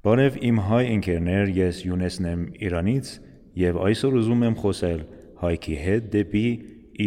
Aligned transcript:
Բարև 0.00 0.36
իմ 0.48 0.58
հայ 0.64 0.84
ընկերներ, 0.94 1.50
ես 1.58 1.80
Յունեսն 1.84 2.28
եմ 2.30 2.46
Իրանից 2.64 3.10
եւ 3.60 3.80
այսօր 3.84 4.16
ուզում 4.22 4.46
եմ 4.48 4.56
խոսել 4.62 5.04
հայքի 5.44 5.78
հետ 5.84 6.10
դեպի 6.16 6.44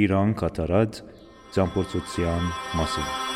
Իրան 0.04 0.38
կատարած 0.44 1.04
ճամփորդության 1.58 2.52
մասին։ 2.78 3.33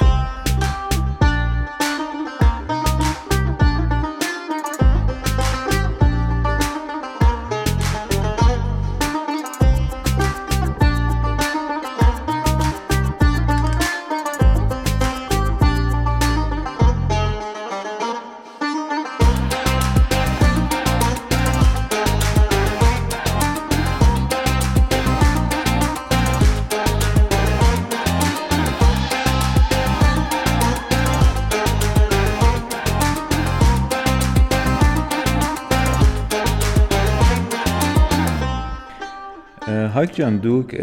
Հայկ 39.97 40.11
ջան, 40.13 40.35
դուք 40.43 40.73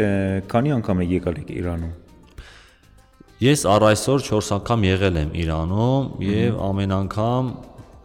քանի 0.50 0.70
անգամ 0.74 1.00
եք 1.04 1.10
եկել 1.14 1.36
Իրանում։ 1.55 1.91
Ես 3.45 3.60
առ 3.70 3.84
այսօր 3.86 4.24
4 4.27 4.48
անգամ 4.56 4.86
եղել 4.88 5.20
եմ 5.20 5.30
Իրանում 5.38 6.09
եւ 6.27 6.56
ամեն 6.68 6.95
անգամ 6.96 7.52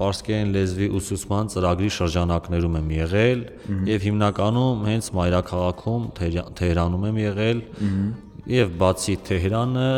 պարսկերեն 0.01 0.53
լեզվի 0.53 0.91
ուսուցման 0.99 1.49
ծրագրի 1.55 1.89
շրջանակներում 1.97 2.77
եմ 2.81 2.93
եղել 2.99 3.43
եւ 3.89 4.05
հիմնականում 4.05 4.85
հենց 4.91 5.09
մայրաքաղաքում 5.17 6.07
Թեհրանում 6.61 7.09
եմ 7.09 7.19
եղել 7.25 7.65
եւ 8.53 8.79
բացի 8.85 9.19
Թեհրանը 9.33 9.89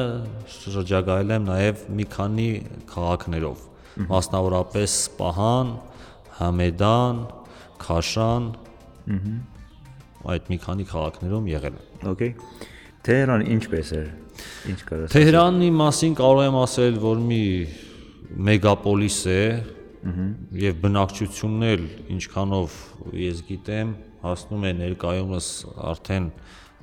շրջագայել 0.55 1.35
եմ 1.35 1.47
նաեւ 1.51 1.87
մի 1.99 2.09
քանի 2.15 2.49
քաղաքներով 2.95 3.67
մասնավորապես 4.15 4.99
Սպահան, 5.11 5.79
Համեդան, 6.39 7.25
Քաշան 7.83 8.53
այդ 10.31 10.49
մի 10.51 10.57
քանի 10.65 10.87
քաղաքներում 10.91 11.51
եղել 11.51 11.77
եմ։ 11.81 12.09
Okay։ 12.11 12.31
Թեհրան 13.01 13.43
ինչպես 13.55 13.91
էր։ 13.97 14.09
Ինչ 14.71 14.79
կարաս։ 14.87 15.13
Թեհրանի 15.15 15.69
մասին 15.77 16.17
կարող 16.21 16.41
եմ 16.45 16.57
ասել, 16.61 16.99
որ 17.01 17.23
մի 17.31 17.43
մեգապոլիս 18.51 19.19
է, 19.31 19.41
եւ 20.61 20.77
բնակչությունն 20.81 21.65
էլ 21.71 21.83
ինչքանով 22.15 22.77
ես 23.21 23.41
գիտեմ, 23.49 23.89
հասնում 24.21 24.63
է 24.65 24.71
ներկայումս 24.79 25.49
արդեն 25.91 26.29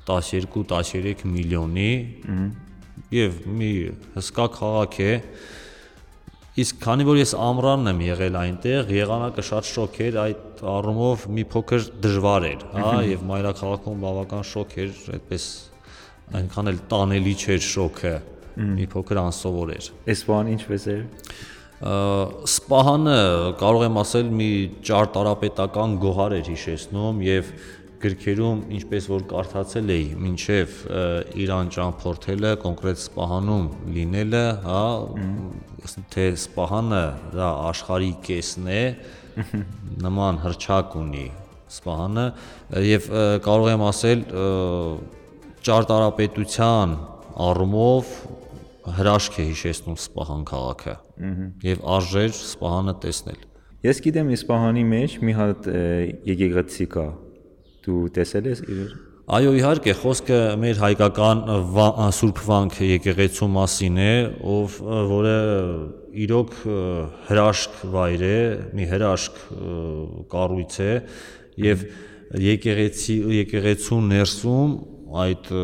12-13 0.09 1.25
միլիոնի 1.29 1.91
եւ 3.15 3.41
մի 3.59 3.73
հսկա 4.15 4.47
քաղաք 4.59 5.01
է 5.03 5.11
իսկ 6.59 6.79
քանի 6.83 7.05
որ 7.07 7.19
ես 7.21 7.33
ամռանն 7.39 7.91
եմ 7.93 8.01
եղել 8.03 8.39
այնտեղ 8.39 8.89
եղանակը 8.97 9.45
շատ 9.49 9.69
շոկ 9.69 9.99
էր 10.09 10.17
այդ 10.23 10.63
առումով 10.73 11.27
մի 11.37 11.45
փոքր 11.53 11.85
դժվար 12.07 12.47
էր, 12.49 12.65
հա, 12.75 12.95
եւ 13.09 13.23
մայրաքաղաքում 13.29 14.01
բավական 14.05 14.49
շոկ 14.49 14.75
էր, 14.85 14.97
այդպես 15.19 15.47
այնքան 16.39 16.73
էլ 16.73 16.81
տանելի 16.91 17.37
չէր 17.39 17.63
շոկը, 17.69 18.15
մի 18.79 18.89
փոքր 18.95 19.23
անսովոր 19.23 19.73
էր։ 19.77 19.89
Էսպան 20.17 20.53
ինչպես 20.57 20.89
էր։ 20.95 21.05
Սպահանը 21.79 23.19
կարող 23.61 23.85
եմ 23.87 23.99
ասել 24.03 24.31
մի 24.35 24.51
ճարտարապետական 24.89 25.93
գոհար 26.03 26.35
էր 26.41 26.49
հիշեցնում 26.51 27.21
եւ 27.23 27.53
գրքերում 28.03 28.61
ինչպես 28.79 29.07
որ 29.11 29.25
կարդացել 29.33 29.93
էի, 29.95 30.07
մինչև 30.23 30.75
Իրան 31.43 31.71
ճամփորդելը, 31.75 32.53
կոնկրետ 32.63 33.01
Սպահանում 33.03 33.67
լինելը, 33.97 34.43
հա, 34.65 34.83
թե 36.15 36.27
Սպահանը 36.39 37.03
դա 37.35 37.49
աշխարհի 37.73 38.13
կեսն 38.29 38.71
է, 38.75 38.83
նման 40.07 40.41
հրճակ 40.45 40.97
ունի 41.03 41.27
Սպահանը 41.69 42.27
եւ 42.87 43.09
կարող 43.45 43.71
եմ 43.75 43.85
ասել 43.89 44.25
ճարտարապետության 45.69 46.97
առումով 47.49 48.13
հրաշք 48.99 49.39
է 49.43 49.47
հիշեցնում 49.51 49.99
Սպահան 50.01 50.45
քաղաքը 50.49 50.95
եւ 51.69 51.87
արժեր 51.99 52.35
Սպահանը 52.39 52.95
տեսնել 53.05 53.47
Ես 53.87 54.01
գիտեմ 54.07 54.31
Իսպահանի 54.35 54.85
մեջ 54.93 55.17
մի 55.29 55.35
հատ 55.39 55.69
եկեղեցի 56.33 56.87
կա 56.95 57.09
դու 57.89 58.03
տեսել 58.19 58.51
ես 58.53 58.65
իր 58.69 58.97
Այո, 59.29 59.51
իհարկե, 59.59 59.93
խոսքը 60.01 60.37
մեր 60.57 60.79
հայկական 60.81 61.41
Սուրբ 62.17 62.39
Վանք 62.47 62.79
եկեղեցու 62.87 63.49
մասին 63.53 63.99
է, 64.01 64.13
ով 64.41 64.79
որը 65.11 65.35
իրոք 66.25 66.55
հրաշք 67.29 67.77
վայր 67.93 68.25
է, 68.25 68.39
մի 68.81 68.89
հրաշք 68.95 69.43
կառույց 70.33 70.81
է 70.87 70.91
եւ 71.67 71.85
եկեղեցի 72.47 73.21
եկեղեցու 73.43 74.03
ներսում 74.17 74.75
այդ 75.29 75.55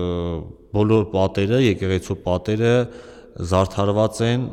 բոլոր 0.77 1.11
պատերը, 1.17 1.65
եկեղեցու 1.73 2.21
պատերը 2.29 2.79
զարդարված 3.49 4.25
են 4.29 4.49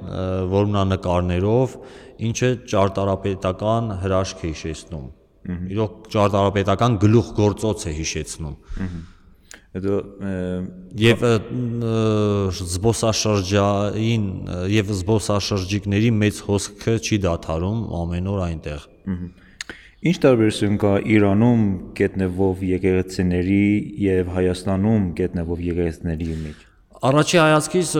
որմնանկարներով, 0.55 1.81
ինչը 2.31 2.57
ճարտարապետական 2.71 3.97
հրաշք 4.05 4.45
է 4.47 4.53
հիշեցնում 4.55 5.09
իրոք 5.49 6.07
ճարտարապետական 6.13 6.97
գլուխ 7.01 7.33
գործոց 7.37 7.87
է 7.89 7.93
հիշեցնում։ 7.97 8.55
Հետո 9.71 9.97
եւ 11.01 11.21
զբոսաշրջային 12.59 14.25
եւ 14.73 14.91
զբոսաշրջիկների 14.97 16.09
մեծ 16.21 16.41
հոսքը 16.47 16.95
չի 16.99 17.19
դադարում 17.25 17.79
ամեն 18.01 18.27
օր 18.33 18.41
այնտեղ։ 18.47 18.89
Ինչ 20.01 20.17
տարբերություն 20.25 20.77
կա 20.81 20.91
Իրանում 21.15 21.63
գտնվող 21.99 22.65
եկեղեցիների 22.71 23.63
եւ 24.01 24.31
Հայաստանում 24.35 25.07
գտնվող 25.21 25.63
եկեղեցիների 25.71 26.29
մեջ։ 26.41 26.70
Առաջի 27.01 27.37
հայացքից 27.41 27.91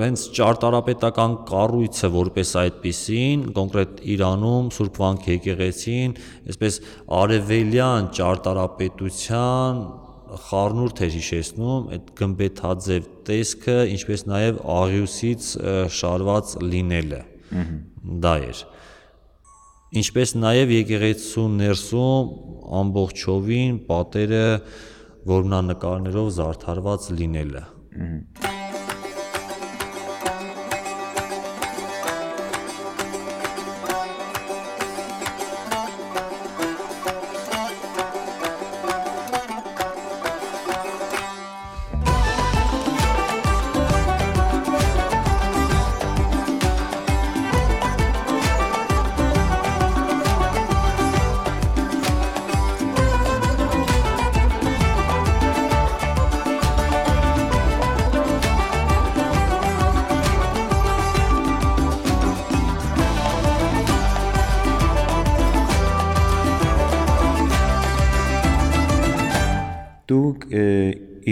հենց 0.00 0.20
ճարտարապետական 0.38 1.32
կառույցը 1.50 2.08
որպես 2.14 2.52
այդպիսին, 2.62 3.42
կոնկրետ 3.58 4.00
Իրանում 4.14 4.70
Սուրբ 4.72 5.00
Վանք 5.02 5.28
եկեղեցին, 5.34 6.14
այսպես 6.48 6.78
արևելյան 7.18 8.08
ճարտարապետության 8.16 9.82
խառնուրդ 10.48 11.04
էր 11.04 11.12
հիշեցնում 11.18 11.92
այդ 11.98 12.10
գմբեթաձև 12.22 13.12
տեսքը, 13.28 13.78
ինչպես 13.98 14.26
նաև 14.32 14.64
աղյուսից 14.78 15.52
շարված 16.00 16.56
լինելը։ 16.72 17.22
Դա 18.24 18.36
էր։ 18.48 18.66
Ինչպես 20.08 20.36
նաև 20.40 20.76
եկեղեցու 20.80 21.50
ներսում 21.60 22.36
ամբողջովին 22.80 23.82
պատերը 23.92 24.44
որմնանկարներով 25.36 26.38
զարդարված 26.38 27.16
լինելը։ 27.18 27.68
Mm-hmm. 27.98 28.57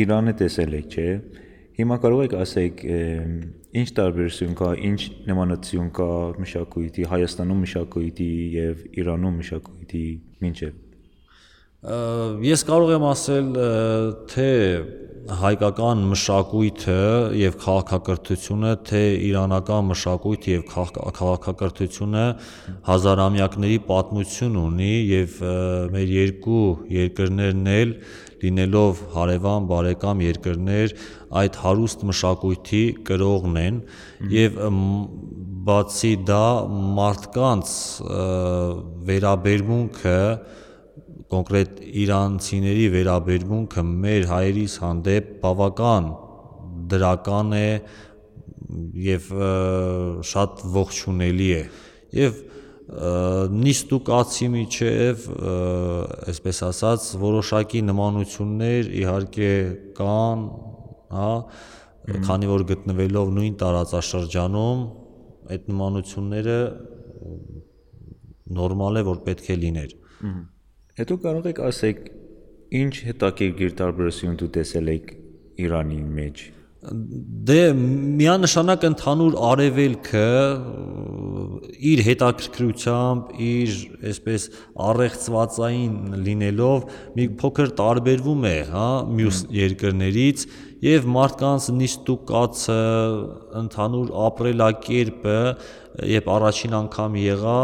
Իրանը 0.07 0.37
տեսել 0.39 0.79
եք, 0.81 0.97
չէ՞։ 0.97 1.11
Հիմա 1.77 1.97
կարող 2.01 2.21
եք 2.25 2.35
ասեք 2.41 2.83
ինչ 3.77 3.89
տարբերություն 3.99 4.55
կա, 4.57 4.69
ինչ 4.89 5.01
նմանություն 5.29 5.89
կա 5.99 6.11
մշակույթի 6.41 7.09
Հայաստանում 7.11 7.59
մշակույթի 7.67 8.29
եւ 8.55 8.85
Իրանում 9.03 9.41
մշակույթի 9.43 10.05
միջև։ 10.47 10.83
Ես 12.47 12.65
կարող 12.71 12.93
եմ 12.97 13.05
ասել, 13.11 13.51
թե 14.33 14.47
հայկական 15.27 16.03
մշակույթը 16.13 16.97
եւ 17.37 17.57
քաղաքակրթությունը, 17.63 18.73
թե 18.87 19.03
իրանական 19.27 19.89
մշակույթը 19.91 20.53
եւ 20.53 20.65
քաղաքակրթությունը 21.19 22.25
հազարամյակների 22.87 23.79
պատմություն 23.91 24.59
ունի 24.63 24.93
եւ 25.11 25.41
մեր 25.97 26.13
երկու 26.17 26.63
երկրներն 26.97 27.73
էլ 27.75 27.95
լինելով 28.43 29.01
հարևան 29.15 29.67
բարեկամ 29.71 30.23
երկրներ 30.27 30.95
այդ 31.41 31.59
հարուստ 31.63 32.05
մշակույթի 32.11 32.83
կրողն 33.09 33.57
են 33.63 33.81
եւ 34.33 34.61
բացի 35.67 36.13
դա 36.29 36.45
մարդկանց 36.99 37.73
վերաբերմունքը 39.09 40.21
կոնկրետ 41.33 41.81
իրանցիների 42.05 42.87
վերաբերմունքը 42.97 43.87
մեր 44.07 44.29
հայերիս 44.31 44.77
հանդեպ 44.85 45.33
բավական 45.43 46.13
դրական 46.93 47.57
է 47.57 47.71
եւ 49.07 49.33
շատ 50.31 50.63
ողջունելի 50.77 51.51
է 51.57 51.63
եւ 52.21 52.46
նիստուկացի 52.87 54.47
միջև 54.53 55.23
այսպես 56.31 56.61
ասած 56.69 57.07
որոշակի 57.19 57.81
նմանություններ 57.89 58.91
իհարկե 59.01 59.51
կան, 59.99 60.45
հա, 61.17 61.31
քանի 62.29 62.51
որ 62.53 62.65
գտնվելով 62.71 63.33
նույն 63.39 63.57
տարածաշրջանում 63.63 64.85
այդ 65.57 65.67
նմանությունները 65.73 66.59
նորմալ 68.61 69.01
է 69.03 69.07
որ 69.11 69.23
պետք 69.27 69.51
է 69.51 69.57
լիներ։ 69.67 69.97
Հետո 71.03 71.17
կարող 71.27 71.49
եք 71.51 71.63
ասեք 71.67 72.05
ինչ 72.87 72.95
հետաքրքիր 73.09 73.75
տարբերություն 73.83 74.39
դու 74.43 74.53
տեսել 74.59 74.93
եք 74.95 75.11
Իրանի 75.67 75.99
մեջ 76.21 76.47
դե 76.85 77.61
միանշանակ 77.75 78.85
ընդհանուր 78.87 79.37
արևելքը 79.49 80.27
իր 81.91 82.03
հետաքրքրությամբ, 82.07 83.31
իր 83.47 83.77
այսպես 84.11 84.45
առեղծվածային 84.87 85.97
լինելով 86.27 86.85
մի 87.17 87.27
փոքր 87.41 87.73
տարբերվում 87.81 88.47
է, 88.51 88.55
հա, 88.71 88.89
մյուս 89.19 89.41
երկրներից 89.57 90.45
եւ 90.87 91.07
մարդկանց 91.17 91.69
նիստուկացը, 91.81 92.81
ընդհանուր 93.63 94.11
ապրելակերպը, 94.27 95.39
երբ 96.13 96.29
առաջին 96.37 96.77
անգամ 96.77 97.17
եղա, 97.23 97.61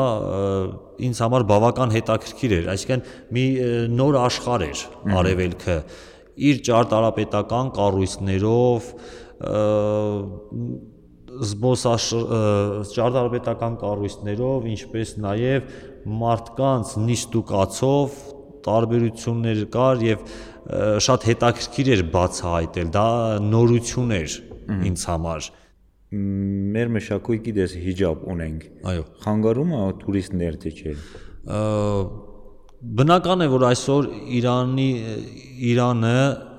ինձ 1.02 1.20
համար 1.26 1.44
բավական 1.52 1.92
հետաքրքիր 1.98 2.56
էր, 2.58 2.70
այսինքն 2.72 3.04
մի 3.36 3.44
նոր 3.92 4.18
աշխարհ 4.22 4.66
էր 4.70 4.86
արևելքը 5.20 5.76
իր 6.36 6.60
ճարտարապետական 6.68 7.72
կառույցներով 7.78 8.90
զբոսաշ 11.42 12.06
ճարտարապետական 12.92 13.76
կառույցներով, 13.80 14.68
ինչպես 14.72 15.14
նաև 15.24 15.72
մարդկանց 16.22 16.94
նիստուկացով 17.08 18.20
տարբերություններ 18.66 19.64
կար 19.74 20.04
եւ 20.06 20.26
շատ 21.06 21.26
հետաքրքիր 21.30 21.90
էր 21.96 22.02
բացահայտել 22.14 22.92
դա 22.94 23.06
նորություն 23.48 24.14
էր 24.18 24.36
ինձ 24.92 25.06
համար 25.10 25.48
մեր 26.76 26.92
մշակույթի 26.96 27.54
դες 27.56 27.74
հիջաբ 27.86 28.26
ունենք 28.34 28.66
այո 28.92 29.06
խանգարում 29.24 29.72
է 29.78 29.80
տուրիստներ 30.02 30.58
թե 30.62 30.72
չէ 30.76 30.94
բնական 32.82 33.44
է 33.44 33.46
որ 33.52 33.64
այսօր 33.68 34.06
Իրանի 34.38 34.86
Իրանը 35.70 36.16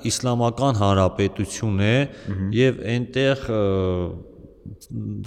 իսլամական 0.07 0.77
հանրապետություն 0.79 1.81
է 1.83 1.95
եւ 2.55 2.77
այնտեղ 2.93 3.41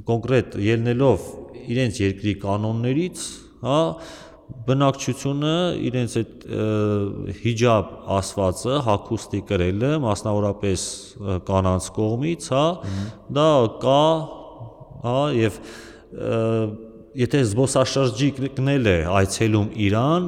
կոնկրետ 0.08 0.56
ելնելով 0.64 1.26
իրենց 1.66 2.00
երկրի 2.00 2.34
կանոններից, 2.44 3.24
հա, 3.66 3.80
բնակչությունը 4.66 5.54
իրենց 5.90 6.16
այդ 6.20 6.48
հիջաբ 7.42 7.92
ասվածը 8.16 8.80
հակոստի 8.86 9.40
կրելը 9.50 9.92
մասնավորապես 10.06 10.84
կանանց 11.50 11.88
կողմից, 11.96 12.50
հա, 12.56 12.66
դա 13.36 13.48
կա, 13.84 14.02
հա, 15.04 15.18
եւ 15.44 15.60
եթե 17.16 17.42
զբոսաշրջիկն 17.50 18.72
է 18.76 18.96
այցելում 19.16 19.68
Իրան, 19.86 20.26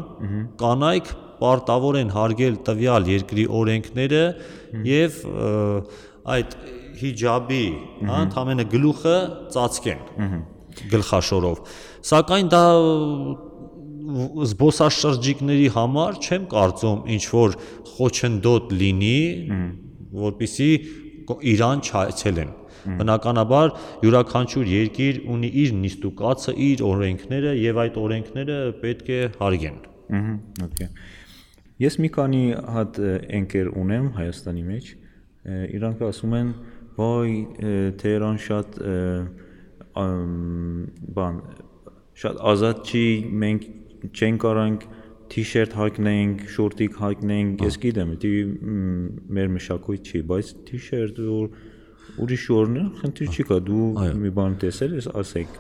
կանայք 0.61 1.11
պարտավոր 1.39 1.99
են 2.01 2.13
հարգել 2.15 2.57
տվյալ 2.67 3.11
երկրի 3.13 3.45
օրենքները 3.59 4.23
եւ 4.89 5.19
այդ 6.35 6.57
հիջաբի, 6.99 7.65
հա, 8.09 8.23
ընդամենը 8.27 8.65
գլուխը 8.73 9.17
ծածկեն 9.55 10.01
գլխաշորով։ 10.93 11.61
Սակայն 12.09 12.51
դա 12.55 12.63
զբոսաշրջիկների 14.49 15.69
համար 15.75 16.19
չեմ 16.25 16.47
կարծում 16.53 17.01
ինչ 17.15 17.25
որ 17.35 17.57
խոչընդոտ 17.95 18.73
լինի, 18.81 19.21
որpիսի 20.25 20.71
Իրան 21.53 21.83
չայցելեն։ 21.89 22.51
Բնականաբար 22.99 23.73
յուրաքանչյուր 24.05 24.71
երկիր 24.73 25.21
ունի 25.35 25.51
իր 25.63 25.73
նիստուկացը, 25.83 26.55
իր 26.69 26.83
օրենքները 26.89 27.55
եւ 27.59 27.81
այդ 27.85 27.99
օրենքները 28.03 28.59
պետք 28.83 29.11
է 29.13 29.21
հարգեն։ 29.41 29.79
Ահա, 30.19 30.35
օքեյ։ 30.69 30.91
Ես 31.79 31.99
մի 32.03 32.11
քանի 32.17 32.43
հատ 32.79 33.01
ընկեր 33.39 33.69
ունեմ 33.83 34.07
Հայաստանի 34.19 34.65
մեջ։ 34.69 34.89
Իրանք 35.79 36.05
ասում 36.09 36.33
են, 36.39 36.49
վայ 36.99 37.29
Թեհրան 38.03 38.41
շատ 38.47 38.79
բան 41.19 41.43
շատ 42.19 42.41
ազատ 42.53 42.89
չի, 42.89 43.05
մենք 43.43 43.67
չենք 44.11 44.41
կարանք 44.43 44.87
թիշերտ 45.33 45.75
հայտնենք, 45.79 46.45
շորտիկ 46.55 47.01
հայտնենք, 47.03 47.65
ես 47.69 47.81
գիտեմ, 47.85 48.15
դի 48.23 48.31
մեր 49.39 49.51
մշակույթ 49.57 50.13
չի, 50.13 50.23
բայց 50.33 50.55
թիշերտ 50.69 51.21
որ 51.29 51.51
ուրիշ 52.19 52.45
օրն 52.57 52.79
է, 52.79 52.85
խնդիր 52.99 53.35
չի 53.37 53.45
կա, 53.49 53.59
դու 53.69 53.89
մի 54.19 54.31
բան 54.39 54.55
տեսել 54.63 54.95
ես, 54.99 55.09
ասեք։ 55.21 55.59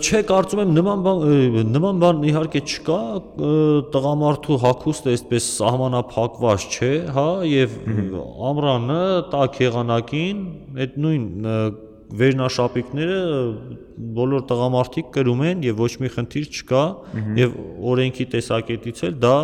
Չէ, 0.00 0.22
կարծում 0.30 0.62
եմ 0.64 0.72
նման 0.78 1.04
բան 1.04 1.68
նման 1.74 2.00
բան 2.02 2.24
իհարկե 2.30 2.62
չկա, 2.70 2.98
տղամարդու 3.94 4.58
հակոստը 4.64 5.12
այսպես 5.14 5.50
սահմանափակված 5.60 6.66
չէ, 6.70 6.90
հա, 7.18 7.28
եւ 7.50 7.76
ամրանը 8.50 9.04
տակ 9.36 9.62
եղանակին 9.66 10.42
այդ 10.80 10.98
նույն 11.04 11.30
վերնաշապիկները 12.20 13.18
բոլոր 14.16 14.42
տղամարդիկ 14.50 15.10
կրում 15.14 15.42
են 15.50 15.64
եւ 15.68 15.82
ոչ 15.84 15.92
մի 16.02 16.10
խնդիր 16.16 16.48
չկա 16.50 16.82
եւ 17.38 17.54
օրենքի 17.92 18.26
տեսակետից 18.34 19.02
էլ 19.08 19.18
դա 19.24 19.36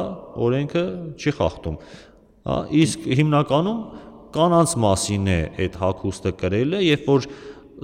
օրենքը 0.46 0.84
չի 1.14 1.34
խախտում 1.36 1.78
հա 2.46 2.56
իսկ 2.82 3.06
հիմնականում 3.20 3.80
կանանց 4.36 4.72
մասին 4.82 5.28
է 5.32 5.38
այդ 5.64 5.76
հակոստը 5.80 6.32
կրելը, 6.40 6.80
երբ 6.84 7.06
որ 7.08 7.28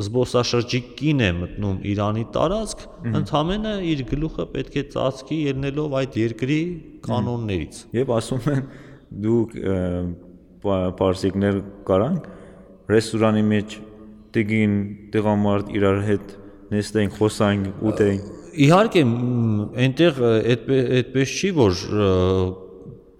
զբոսաշրջիկին 0.02 1.22
է 1.22 1.30
մտնում 1.38 1.78
Իրանի 1.92 2.24
տարածք, 2.34 2.84
ընդհանրապես 3.20 3.86
իր 3.92 4.02
գլուխը 4.10 4.46
պետք 4.56 4.76
է 4.80 4.84
ծածկի 4.94 5.38
ելնելով 5.52 5.96
այդ 6.00 6.18
երկրի 6.22 6.60
կանոններից։ 7.06 7.80
Եվ 7.98 8.12
ասում 8.16 8.48
են 8.52 8.62
դուք 9.26 9.56
պարսիկներ 11.00 11.60
կարանք 11.88 12.28
ռեստորանի 12.92 13.44
մեջ 13.52 13.78
տիգին 14.32 14.76
տղամարդ 15.12 15.72
իրար 15.76 15.98
հետ 16.08 16.34
նստենք, 16.72 17.16
խոսանք, 17.18 17.82
ուտենք։ 17.90 18.30
Իհարկե, 18.62 19.02
այնտեղ 19.82 20.20
այդպես 20.32 21.34
չի, 21.38 21.50
որ 21.56 21.82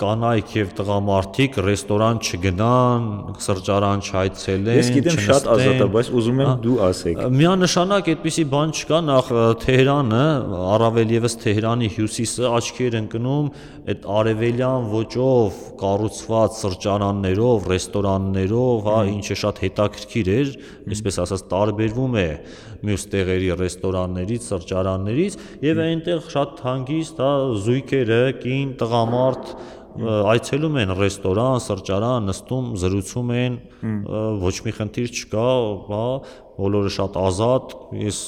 կանայք 0.00 0.52
եւ 0.56 0.70
տղամարդիկ 0.78 1.56
ռեստորան 1.66 2.20
չգնան, 2.22 3.04
սրճարան 3.44 4.02
չայցելեն, 4.02 4.78
Ես 4.78 4.90
գիտեմ 4.96 5.18
շատ 5.26 5.48
ազատ 5.52 5.82
է, 5.84 5.88
բայց 5.96 6.10
ուզում 6.20 6.40
եմ 6.42 6.52
դու 6.64 6.76
ասեք։ 6.86 7.20
Միանշանակ 7.42 8.10
այդպիսի 8.12 8.44
բան 8.52 8.72
չկա, 8.72 9.00
նախ 9.08 9.30
Թեհրանը, 9.62 10.24
առավել 10.72 11.14
եւս 11.16 11.36
Թեհրանի 11.42 11.92
հյուսիսը 11.96 12.50
աչքի 12.52 12.88
էր 12.88 12.98
ընկնում 13.02 13.52
այդ 13.92 14.04
արևելյան 14.16 14.84
ոճով 14.92 15.62
կառուցված 15.82 16.58
սրճարաններով, 16.62 17.64
ռեստորաններով, 17.72 18.84
հա, 18.86 18.98
ինչը 19.12 19.38
շատ 19.42 19.62
հետաքրքիր 19.66 20.30
էր, 20.38 20.52
այսպես 20.92 21.18
ասած 21.26 21.46
տարբերվում 21.50 22.20
է 22.22 22.28
մյուս 22.86 23.04
տեղերի 23.12 23.50
ռեստորաններից, 23.60 24.48
սրճարաններից 24.52 25.38
եւ 25.66 25.82
այնտեղ 25.86 26.26
շատ 26.34 26.62
հանգիստ, 26.66 27.22
հա, 27.22 27.32
զույգերը, 27.66 28.22
կին, 28.42 28.74
տղամարդ 28.82 29.52
այցելում 30.32 30.78
են 30.82 30.94
ռեստորան, 30.96 31.58
սրճարան, 31.62 32.30
նստում, 32.30 32.70
զրուցում 32.80 33.32
են, 33.36 33.58
ոչ 34.42 34.54
մի 34.66 34.72
խնդիր 34.78 35.10
չկա, 35.12 35.50
հա, 35.90 36.06
բոլորը 36.56 36.94
շատ 36.96 37.18
ազատ, 37.22 37.76
ես 38.00 38.22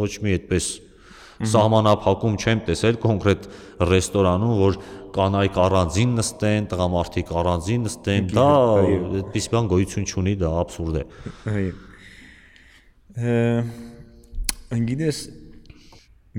ոչ 0.00 0.12
մի 0.24 0.34
այդպես 0.40 0.66
Սահմանափակում 1.34 2.36
չեմ 2.38 2.60
տեսել 2.68 2.98
կոնկրետ 3.02 3.46
ռեստորանում, 3.90 4.52
որ 4.60 4.76
կանայք 5.14 5.56
առանձին 5.64 6.12
նստեն, 6.18 6.68
տղամարդիկ 6.70 7.32
առանձին 7.40 7.88
նստեն, 7.88 8.28
դա 8.34 8.46
այդպես 8.82 9.50
բան 9.54 9.72
գոյություն 9.72 10.06
չունի, 10.10 10.36
դա 10.44 10.52
абսուրդ 10.62 11.00
է։ 11.00 11.04
Այո։ 11.54 11.72
Գիտես 14.90 15.18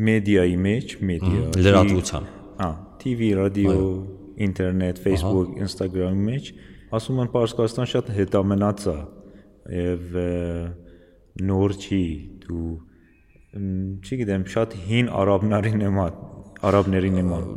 մեդիայի 0.06 0.56
մեջ, 0.66 0.96
մեդիա, 1.10 1.44
լրատվության։ 1.66 2.30
Հա, 2.60 2.70
TV, 3.02 3.30
ռադիո, 3.40 3.76
ինտերնետ, 4.46 5.04
Facebook, 5.06 5.54
Instagram-ի 5.66 6.26
մեջ 6.32 6.50
ասում 6.96 7.22
են 7.24 7.32
Պարսկաստան 7.34 7.90
շատ 7.92 8.12
հետամնաց 8.16 8.86
է 8.92 8.98
եւ 9.76 10.18
նոր 11.50 11.78
չի 11.80 12.04
դու 12.46 12.74
չգիտեմ 14.06 14.46
շատ 14.52 14.76
հին 14.90 15.10
արաբների 15.22 15.74
նման 15.82 16.22
արաբների 16.70 17.12
նման 17.16 17.50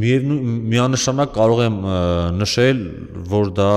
միևնույն 0.00 0.58
միանշանակ 0.70 1.32
կարող 1.34 1.60
եմ 1.64 1.78
նշել, 2.38 2.82
որ 3.30 3.48
դա 3.56 3.70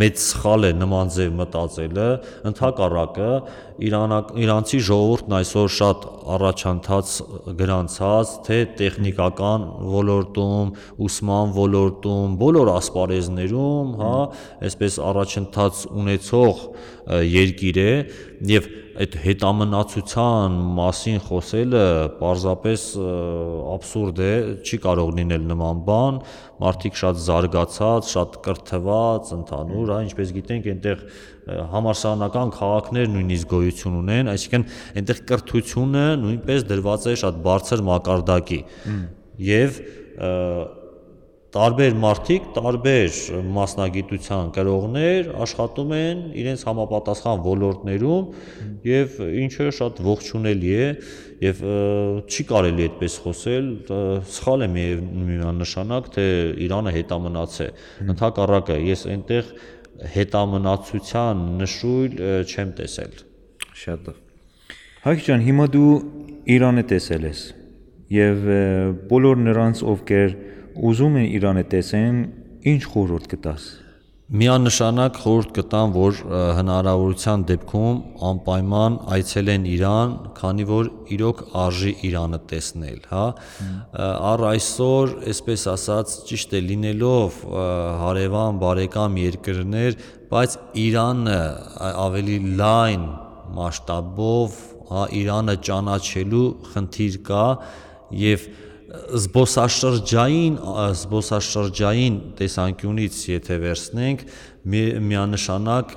մեծ 0.00 0.22
սխալ 0.24 0.66
է 0.66 0.70
նման 0.74 1.12
ձև 1.14 1.36
մտածելը, 1.40 2.06
ընդհակառակը 2.50 3.28
իրանցի 3.76 4.78
ժողովուրդն 4.86 5.34
այսօր 5.36 5.72
շատ 5.76 6.04
առաջանցած 6.36 7.10
գրանցած 7.58 8.32
թե 8.46 8.58
տեխնիկական 8.80 9.66
ոլորտում, 9.96 10.72
ուսման 11.06 11.52
ոլորտում, 11.56 12.38
բոլոր 12.40 12.72
ասպարեզներում, 12.76 13.92
հա, 14.00 14.14
այսպես 14.70 14.98
առաջընթաց 15.10 15.84
ունեցող 15.92 16.64
երկիր 17.36 17.78
է 17.84 17.92
եւ 18.56 18.72
այդ 18.96 19.16
հետամնացության 19.26 20.54
մասին 20.76 21.18
խոսելը 21.26 21.86
պարզապես 22.16 22.84
абսուրդ 23.76 24.22
է, 24.24 24.32
չի 24.64 24.78
կարող 24.86 25.12
լինել 25.20 25.44
նման 25.52 25.82
բան, 25.88 26.20
մարդիկ 26.62 26.98
շատ 27.00 27.20
զարգացած, 27.26 28.10
շատ 28.12 28.38
կրթված, 28.46 29.32
ընդհանուր, 29.36 29.92
հա, 29.92 29.98
ինչպես 30.06 30.32
գիտենք, 30.36 30.70
այնտեղ 30.72 31.04
համարսանական 31.74 32.54
քաղաքներ 32.56 33.12
նույնիսկ 33.16 33.52
գոյություն 33.52 34.00
ունեն, 34.00 34.32
այսինքն 34.32 34.66
այնտեղ 35.02 35.20
կրթությունը 35.32 36.06
նույնպես 36.24 36.66
դրված 36.72 37.06
է 37.06 37.14
շատ 37.22 37.38
բարձր 37.46 37.84
մակարդակի։ 37.90 38.60
Եվ 39.46 39.80
տարբեր 41.56 41.94
մարդիկ, 41.96 42.48
տարբեր 42.56 43.18
մասնագիտության 43.56 44.48
կրողներ 44.56 45.28
աշխատում 45.44 45.92
են 45.96 46.18
իրենց 46.42 46.64
համապատասխան 46.68 47.44
ոլորտներում 47.46 48.26
եւ 48.90 49.20
ինչը 49.44 49.68
շատ 49.78 50.02
ողջունելի 50.08 50.74
է 50.76 50.88
եւ 51.42 51.62
չի 52.26 52.44
կարելի 52.48 52.86
այդպես 52.86 53.16
խոսել, 53.24 53.66
սխալ 54.36 54.66
է 54.66 54.68
միանշանակ, 54.76 56.10
թե 56.16 56.26
Իրանը 56.66 56.94
հետամնաց 56.96 57.56
է։ 57.60 57.68
Ընդհակառակը 58.06 58.78
ես 58.86 59.04
այնտեղ 59.12 59.50
հետամնացության 60.16 61.44
նշույլ 61.60 62.16
չեմ 62.46 62.72
տեսել։ 62.80 63.20
Շատ 63.84 64.08
լավ։ 64.08 64.22
Հայկ 65.06 65.22
ջան, 65.26 65.46
հիմա 65.46 65.66
դու 65.76 65.92
Իրանը 66.56 66.84
տեսել 66.90 67.26
ես 67.26 67.40
եւ 68.12 68.44
բոլոր 69.10 69.40
նրանց, 69.42 69.82
ովքեր 69.92 70.36
ուզում 70.86 71.16
են 71.22 71.26
Իրանը 71.36 71.64
տեսեն, 71.72 72.20
ինչ 72.70 72.82
խորհուրդ 72.92 73.26
կտաս։ 73.32 73.64
Միանշանակ 74.26 75.18
խորհուրդ 75.22 75.50
կտամ, 75.54 75.92
որ 75.94 76.16
հնարավորության 76.56 77.42
դեպքում 77.46 77.98
անպայման 78.26 78.96
այցելեն 79.14 79.68
Իրան, 79.70 80.16
քանի 80.34 80.66
որ 80.66 80.88
իրոք 81.14 81.42
արժի 81.62 81.92
Իրանը 82.08 82.40
տեսնել, 82.50 82.98
հա։ 83.12 83.22
Առ 84.32 84.44
այսօր, 84.50 85.14
այսպես 85.30 85.66
ասած, 85.76 86.16
ճիշտ 86.32 86.58
է 86.58 86.64
լինելով 86.72 87.38
հարևան 88.02 88.60
բարեկամ 88.66 89.22
երկրներ, 89.22 90.02
բայց 90.34 90.58
Իրանը 90.88 91.40
ավելի 91.94 92.38
լայն 92.58 93.08
մասշտաբով, 93.62 94.60
հա, 94.90 95.08
Իրանը 95.22 95.58
ճանաչելու 95.70 96.46
խնդիր 96.74 97.22
կա 97.30 97.46
եւ 98.26 98.50
զբոսաշրջային 98.86 100.58
զբոսաշրջային 101.00 102.18
տեսանկյունից 102.38 103.22
եթե 103.32 103.56
վերցնենք 103.64 104.26
միանշանակ 105.10 105.94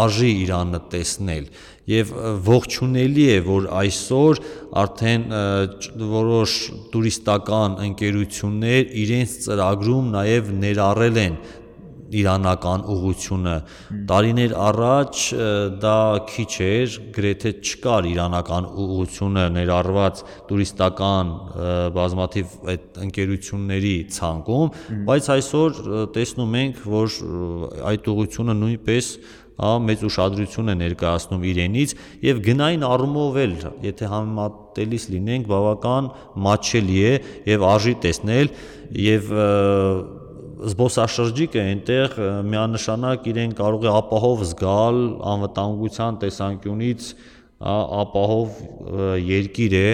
արժի 0.00 0.30
Իրանը 0.44 0.80
տեսնել 0.92 1.46
եւ 1.90 2.12
ողջունելի 2.46 3.24
է 3.34 3.38
որ 3.46 3.66
այսօր 3.80 4.40
արդեն 4.82 5.24
որոշ 6.12 6.54
տուրիստական 6.94 7.78
ընկերություններ 7.88 8.92
իրենց 9.04 9.34
ծրագրում 9.46 10.12
նաեւ 10.14 10.52
ներառել 10.62 11.20
են 11.24 11.38
իրանական 12.10 12.84
ուղությունը 12.90 13.54
տարիներ 14.10 14.54
առաջ 14.66 15.20
դա 15.82 15.96
քիչ 16.30 16.52
էր 16.66 16.96
գրեթե 17.16 17.52
չկար 17.60 18.08
իրանական 18.10 18.68
ուղությունը 18.84 19.44
ներառված 19.56 20.22
տուրիստական 20.50 21.34
բազմաթիվ 21.98 22.56
այդ 22.74 23.02
ընկերությունների 23.06 23.96
ցանկում 24.16 24.74
բայց 25.10 25.30
այսօր 25.36 25.84
տեսնում 26.16 26.58
ենք 26.64 26.82
որ 26.96 27.20
այդ 27.92 28.10
ուղությունը 28.14 28.58
նույնպես 28.64 29.12
հա 29.60 29.70
մեծ 29.84 30.02
ուշադրություն 30.08 30.72
է 30.72 30.74
ներկայացնում 30.80 31.42
իրենից 31.50 31.90
եւ 32.24 32.38
գնային 32.46 32.84
առումով 32.88 33.34
էլ 33.42 33.52
եթե 33.84 34.08
համատելիս 34.08 35.04
լինենք 35.14 35.50
բավական 35.50 36.08
մատչելի 36.46 36.96
է 37.10 37.12
եւ 37.50 37.66
արժի 37.74 37.94
տեսնել 38.06 38.52
եւ 39.04 39.28
և, 39.36 40.16
զբոսաշրջիկը 40.60 41.60
այնտեղ 41.64 42.16
միանշանակ 42.50 43.28
իրեն 43.32 43.52
կարող 43.58 43.86
է 43.86 43.92
ապահով 44.00 44.42
զգալ 44.50 44.98
անվտանգության 45.32 46.18
տեսանկյունից 46.24 47.06
ապահով 47.60 48.58
երկիր 49.30 49.76
է 49.80 49.88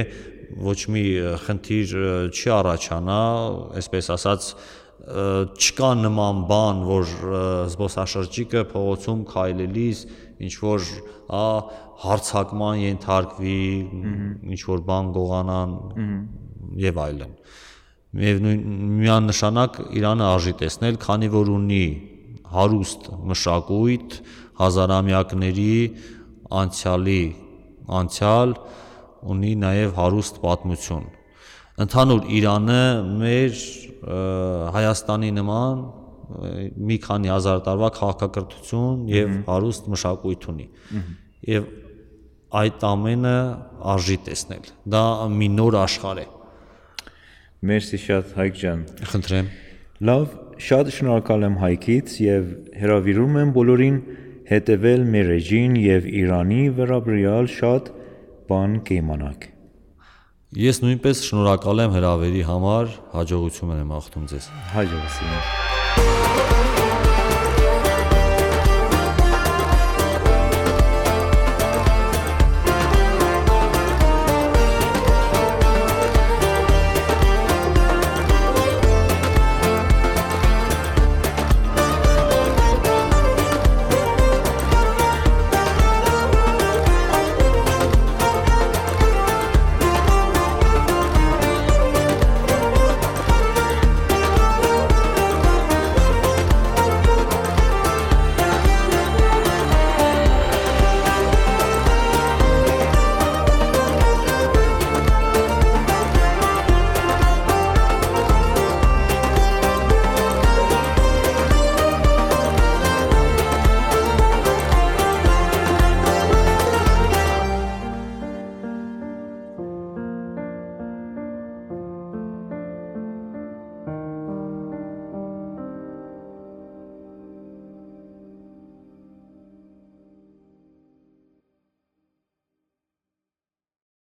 ոչ 0.67 0.79
մի 0.95 1.05
խնդիր 1.45 1.95
չի 2.31 2.53
առաջանա 2.57 3.21
այսպես 3.81 4.11
ասած 4.17 4.49
չկա 5.07 5.91
նման 6.03 6.43
բան 6.51 6.83
որ 6.87 7.11
զբոսաշրջիկը 7.73 8.65
փողոցում 8.73 9.21
քայլելիս 9.31 10.01
ինչ 10.47 10.55
որ 10.63 10.89
հա 11.31 11.47
հարցակման 12.07 12.83
ենթարկվի 12.83 13.61
ինչ 14.55 14.61
որ 14.71 14.83
բան 14.91 15.13
գողանան 15.17 15.79
եւ 16.87 17.01
այլն 17.07 17.39
միևնույն 18.17 18.61
միանշանակ 19.01 19.79
Իրանը 19.99 20.27
արժի 20.27 20.55
տեսնել, 20.63 20.99
քանի 21.03 21.29
որ 21.35 21.51
ունի 21.57 21.87
հարուստ 22.57 23.09
մշակույթ, 23.33 24.17
հազարամյակների 24.61 25.75
անցյալի 26.61 27.23
անցյալ, 28.01 28.55
ունի 29.37 29.53
նաև 29.63 29.97
հարուստ 29.97 30.41
պատմություն։ 30.45 31.07
Ընդհանուր 31.87 32.29
Իրանը 32.39 32.83
մեր 33.21 33.65
Հայաստանի 34.77 35.31
նման 35.37 35.81
մի 36.87 36.97
քանի 37.05 37.31
հազար 37.33 37.61
տարվա 37.67 37.91
քաղաքակրթություն 37.97 39.03
եւ 39.11 39.35
հարուստ 39.47 39.91
մշակույթ 39.95 40.47
ունի։ 40.53 40.67
Եվ 41.53 41.69
այդ 42.61 42.87
ամենը 42.87 43.37
արժի 43.93 44.19
տեսնել։ 44.27 44.71
Դա 44.95 45.05
մի 45.37 45.49
նոր 45.57 45.79
աշխարհ 45.83 46.23
է։ 46.23 46.27
Մերսի 47.65 47.99
շատ 48.03 48.33
Հայկ 48.37 48.57
ջան։ 48.61 48.81
Խնդրեմ։ 49.09 49.47
Լավ, 50.05 50.25
շատ 50.61 50.89
շնորհակալ 50.97 51.45
եմ 51.47 51.55
Հայկից 51.63 52.17
եւ 52.21 52.51
հրավիրում 52.83 53.39
եմ 53.41 53.53
բոլորին 53.57 53.97
հետևել 54.51 55.07
մեր 55.15 55.31
էջին 55.39 55.79
եւ 55.81 56.09
Իրանի 56.21 56.61
վերաբերյալ 56.77 57.49
շատ 57.57 57.89
բան 58.51 58.75
կիմանաք։ 58.91 59.49
Ես 60.67 60.83
նույնպես 60.85 61.25
շնորհակալ 61.31 61.83
եմ 61.87 61.97
հրավերի 61.97 62.45
համար, 62.51 62.93
հաջողություն 63.17 63.75
եմ 63.81 63.97
աղթում 64.01 64.29
ձեզ։ 64.37 64.53
Հաջողություն։ 64.77 66.95